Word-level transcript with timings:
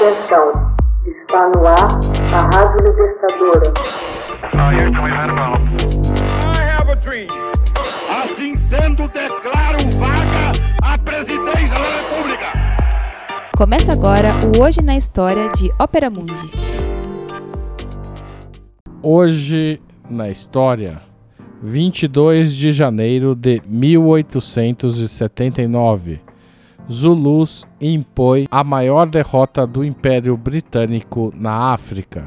Atenção, 0.00 0.48
está 1.04 1.50
no 1.50 1.60
ar 1.66 2.00
a 2.32 2.40
Rádio 2.56 2.80
Libertadora. 2.86 3.68
Assim 8.08 8.56
sendo, 8.56 9.06
declaro 9.08 9.76
vaga 9.98 10.52
a 10.82 10.96
presidência 10.96 11.74
da 11.74 11.82
República. 11.98 12.46
Começa 13.54 13.92
agora 13.92 14.30
o 14.56 14.62
Hoje 14.62 14.80
na 14.80 14.96
História 14.96 15.50
de 15.50 15.70
Ópera 15.78 16.08
Mundi. 16.08 16.50
Hoje 19.02 19.82
na 20.08 20.30
História, 20.30 21.02
22 21.60 22.54
de 22.54 22.72
janeiro 22.72 23.34
de 23.34 23.60
1879. 23.66 26.29
Zulus 26.90 27.68
impõe 27.80 28.48
a 28.50 28.64
maior 28.64 29.08
derrota 29.08 29.64
do 29.64 29.84
Império 29.84 30.36
Britânico 30.36 31.32
na 31.36 31.72
África. 31.72 32.26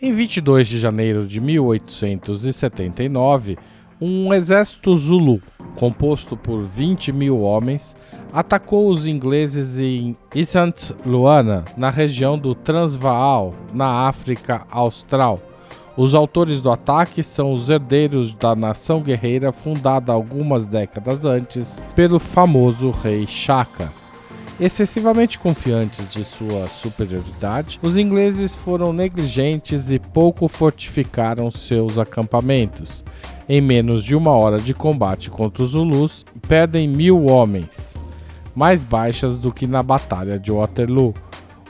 Em 0.00 0.12
22 0.12 0.68
de 0.68 0.78
janeiro 0.78 1.26
de 1.26 1.40
1879, 1.40 3.58
um 4.00 4.32
exército 4.32 4.96
Zulu, 4.96 5.42
composto 5.74 6.36
por 6.36 6.64
20 6.64 7.10
mil 7.10 7.40
homens, 7.40 7.96
atacou 8.32 8.88
os 8.88 9.08
ingleses 9.08 9.76
em 9.76 10.14
Isant 10.32 10.92
Luana, 11.04 11.64
na 11.76 11.90
região 11.90 12.38
do 12.38 12.54
Transvaal, 12.54 13.52
na 13.74 14.06
África 14.06 14.64
Austral 14.70 15.40
os 15.96 16.14
autores 16.14 16.60
do 16.60 16.70
ataque 16.70 17.22
são 17.22 17.52
os 17.52 17.70
herdeiros 17.70 18.34
da 18.34 18.54
nação 18.54 19.00
guerreira 19.00 19.50
fundada 19.50 20.12
algumas 20.12 20.66
décadas 20.66 21.24
antes 21.24 21.82
pelo 21.94 22.18
famoso 22.18 22.90
rei 22.90 23.26
Shaka. 23.26 23.90
Excessivamente 24.60 25.38
confiantes 25.38 26.10
de 26.12 26.24
sua 26.24 26.68
superioridade, 26.68 27.78
os 27.82 27.96
ingleses 27.96 28.54
foram 28.54 28.92
negligentes 28.92 29.90
e 29.90 29.98
pouco 29.98 30.48
fortificaram 30.48 31.50
seus 31.50 31.98
acampamentos. 31.98 33.02
Em 33.48 33.60
menos 33.60 34.02
de 34.04 34.14
uma 34.14 34.32
hora 34.32 34.58
de 34.58 34.74
combate 34.74 35.30
contra 35.30 35.62
os 35.62 35.70
Zulus, 35.70 36.24
perdem 36.46 36.88
mil 36.88 37.26
homens, 37.26 37.96
mais 38.54 38.82
baixas 38.82 39.38
do 39.38 39.52
que 39.52 39.66
na 39.66 39.82
Batalha 39.82 40.38
de 40.38 40.50
Waterloo. 40.52 41.14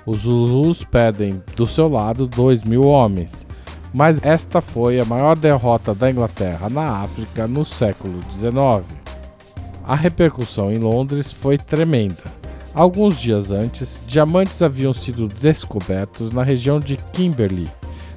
Os 0.04 0.20
Zulus 0.20 0.82
perdem 0.84 1.42
do 1.56 1.66
seu 1.66 1.88
lado 1.88 2.26
dois 2.26 2.62
mil 2.62 2.84
homens 2.84 3.46
mas 3.96 4.20
esta 4.22 4.60
foi 4.60 5.00
a 5.00 5.06
maior 5.06 5.34
derrota 5.34 5.94
da 5.94 6.10
Inglaterra 6.10 6.68
na 6.68 7.00
África 7.00 7.48
no 7.48 7.64
século 7.64 8.22
XIX. 8.30 8.84
A 9.82 9.94
repercussão 9.94 10.70
em 10.70 10.76
Londres 10.76 11.32
foi 11.32 11.56
tremenda. 11.56 12.22
Alguns 12.74 13.18
dias 13.18 13.50
antes, 13.50 14.02
diamantes 14.06 14.60
haviam 14.60 14.92
sido 14.92 15.26
descobertos 15.26 16.30
na 16.30 16.42
região 16.42 16.78
de 16.78 16.98
Kimberley, 16.98 17.70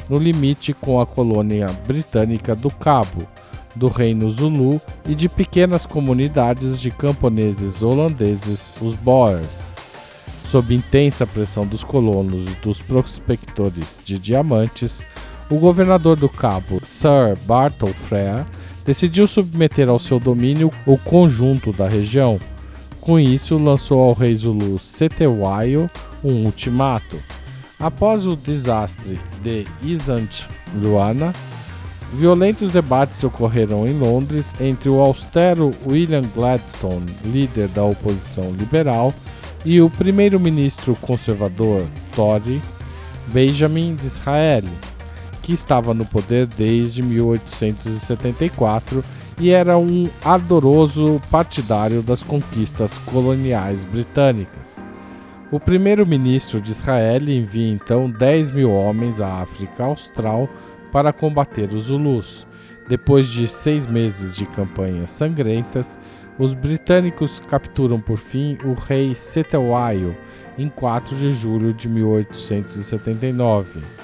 no 0.10 0.18
limite 0.18 0.74
com 0.74 1.00
a 1.00 1.06
colônia 1.06 1.68
britânica 1.88 2.54
do 2.54 2.70
Cabo, 2.70 3.26
do 3.74 3.88
Reino 3.88 4.30
Zulu 4.30 4.82
e 5.08 5.16
de 5.16 5.30
pequenas 5.30 5.86
comunidades 5.86 6.78
de 6.78 6.92
camponeses 6.92 7.82
holandeses, 7.82 8.74
os 8.82 8.96
Boers. 8.96 9.70
Sob 10.44 10.76
intensa 10.76 11.26
pressão 11.26 11.66
dos 11.66 11.86
colonos 11.86 12.52
e 12.52 12.56
dos 12.56 12.82
prospectores 12.82 14.02
de 14.04 14.20
diamantes, 14.20 15.06
o 15.50 15.58
governador 15.58 16.16
do 16.16 16.30
Cabo, 16.30 16.80
Sir 16.83 17.38
Bartle 17.45 17.94
Frere, 17.94 18.45
decidiu 18.86 19.28
submeter 19.28 19.89
ao 19.89 20.00
seu 20.00 20.19
domínio 20.19 20.72
o 20.86 20.97
conjunto 20.97 21.72
da 21.72 21.88
região. 21.88 22.39
Com 23.02 23.19
isso, 23.19 23.58
lançou 23.58 24.02
ao 24.02 24.14
rei 24.14 24.36
Zulu 24.36 24.77
Setewayo 24.77 25.89
um 26.23 26.45
ultimato. 26.45 27.17
Após 27.80 28.27
o 28.27 28.36
desastre 28.36 29.20
de 29.42 29.66
Isant 29.81 30.47
Luana, 30.75 31.33
violentos 32.14 32.71
debates 32.71 33.23
ocorreram 33.23 33.88
em 33.88 33.98
Londres 33.98 34.54
entre 34.59 34.89
o 34.89 34.99
austero 34.99 35.71
William 35.88 36.23
Gladstone, 36.36 37.11
líder 37.23 37.70
da 37.70 37.83
oposição 37.83 38.52
liberal, 38.52 39.14
e 39.65 39.82
o 39.82 39.89
primeiro-ministro 39.89 40.95
conservador 41.02 41.86
Tory 42.15 42.61
Benjamin 43.27 43.95
Disraeli 43.95 44.71
que 45.49 45.55
estava 45.55 45.95
no 45.95 46.05
poder 46.05 46.45
desde 46.45 47.02
1874 47.02 49.04
e 49.39 49.49
era 49.49 49.80
um 49.80 50.08
ardoroso 50.23 51.20
partidário 51.32 52.04
das 52.04 52.21
conquistas 52.21 52.99
coloniais 52.99 53.83
britânicas. 53.83 54.80
O 55.52 55.59
primeiro-ministro 55.59 56.61
de 56.61 56.70
Israel 56.70 57.27
envia 57.27 57.67
então 57.67 58.08
10 58.08 58.52
mil 58.52 58.71
homens 58.71 59.20
à 59.20 59.42
África 59.42 59.86
Austral 59.86 60.48
para 60.92 61.11
combater 61.11 61.73
os 61.73 61.86
Zulus. 61.86 62.45
Depois 62.88 63.27
de 63.27 63.48
seis 63.48 63.88
meses 63.88 64.36
de 64.36 64.45
campanhas 64.45 65.09
sangrentas, 65.09 65.98
os 66.38 66.54
britânicos 66.54 67.42
capturam 67.49 67.99
por 67.99 68.20
fim 68.20 68.55
o 68.64 68.73
rei 68.73 69.15
Setewayo 69.15 70.15
em 70.59 70.70
4 70.70 71.15
de 71.15 71.32
julho 71.32 71.73
de 71.73 71.89
1879 71.89 73.98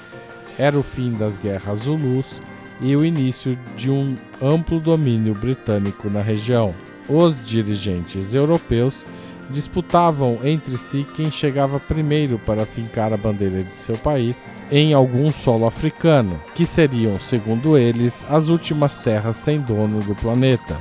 era 0.58 0.78
o 0.78 0.82
fim 0.82 1.12
das 1.12 1.36
guerras 1.36 1.80
Zulus 1.80 2.40
e 2.80 2.94
o 2.94 3.04
início 3.04 3.58
de 3.76 3.90
um 3.90 4.14
amplo 4.40 4.80
domínio 4.80 5.34
britânico 5.34 6.10
na 6.10 6.20
região. 6.20 6.74
Os 7.08 7.34
dirigentes 7.44 8.34
europeus 8.34 9.04
disputavam 9.48 10.40
entre 10.42 10.76
si 10.76 11.06
quem 11.14 11.30
chegava 11.30 11.78
primeiro 11.78 12.38
para 12.38 12.66
fincar 12.66 13.12
a 13.12 13.16
bandeira 13.16 13.62
de 13.62 13.74
seu 13.74 13.96
país 13.96 14.48
em 14.70 14.92
algum 14.92 15.30
solo 15.30 15.66
africano, 15.66 16.40
que 16.54 16.66
seriam, 16.66 17.18
segundo 17.20 17.78
eles, 17.78 18.24
as 18.28 18.48
últimas 18.48 18.98
terras 18.98 19.36
sem 19.36 19.60
dono 19.60 20.02
do 20.02 20.16
planeta. 20.16 20.76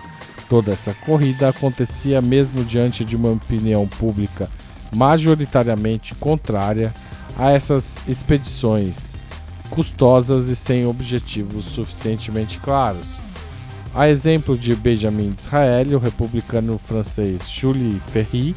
Toda 0.49 0.71
essa 0.71 0.93
corrida 1.05 1.49
acontecia 1.49 2.21
mesmo 2.21 2.63
diante 2.63 3.05
de 3.05 3.15
uma 3.15 3.29
opinião 3.29 3.87
pública 3.87 4.49
majoritariamente 4.95 6.15
contrária 6.15 6.93
a 7.37 7.51
essas 7.51 7.97
expedições 8.07 9.14
custosas 9.69 10.49
e 10.49 10.55
sem 10.55 10.85
objetivos 10.85 11.65
suficientemente 11.65 12.59
claros. 12.59 13.07
A 13.93 14.09
exemplo 14.09 14.57
de 14.57 14.75
Benjamin 14.75 15.31
Disraeli, 15.31 15.95
o 15.95 15.99
republicano 15.99 16.77
francês 16.77 17.49
Jules 17.49 18.01
Ferry, 18.07 18.55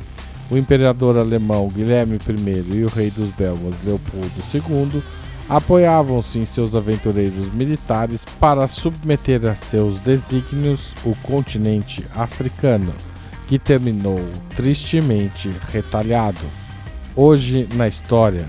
o 0.50 0.56
imperador 0.56 1.18
alemão 1.18 1.68
Guilherme 1.68 2.16
I 2.16 2.76
e 2.76 2.84
o 2.84 2.88
rei 2.88 3.10
dos 3.10 3.28
belgas 3.30 3.84
Leopoldo 3.84 4.32
II 4.52 5.02
apoiavam-se 5.48 6.38
em 6.38 6.44
seus 6.44 6.74
aventureiros 6.74 7.52
militares 7.52 8.24
para 8.38 8.68
submeter 8.68 9.46
a 9.46 9.54
seus 9.54 9.98
desígnios 10.00 10.94
o 11.04 11.14
continente 11.22 12.04
africano, 12.14 12.92
que 13.46 13.58
terminou 13.58 14.20
tristemente 14.54 15.50
retalhado. 15.72 16.44
Hoje 17.16 17.66
na 17.74 17.88
história, 17.88 18.48